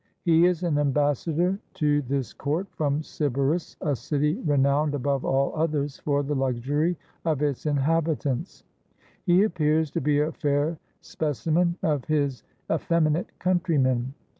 [0.23, 5.55] He is an ambassador to this court from Sybaris, a city re nowned above all
[5.55, 8.63] others for the luxury of its inhabitants.
[9.27, 12.41] He appears to be a fair specimen of his
[12.71, 14.13] effeminate coun trymen.